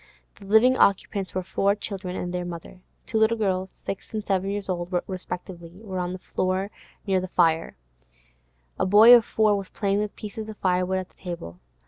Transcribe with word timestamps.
The 0.39 0.45
living 0.45 0.77
occupants 0.79 1.35
were 1.35 1.43
four 1.43 1.75
children 1.75 2.15
and 2.15 2.33
their 2.33 2.43
mother. 2.43 2.81
Two 3.05 3.19
little 3.19 3.37
girls, 3.37 3.69
six 3.85 4.11
and 4.15 4.25
seven 4.25 4.49
years 4.49 4.67
old 4.67 4.91
respectively, 5.05 5.79
were 5.83 5.99
on 5.99 6.11
the 6.11 6.17
floor 6.17 6.71
near 7.05 7.21
the 7.21 7.27
fire; 7.27 7.77
a 8.79 8.85
boy 8.87 9.13
of 9.13 9.23
four 9.25 9.55
was 9.55 9.69
playing 9.69 9.99
with 9.99 10.15
pieces 10.15 10.49
of 10.49 10.57
firewood 10.57 10.97
at 10.97 11.09
the 11.09 11.17
table. 11.21 11.59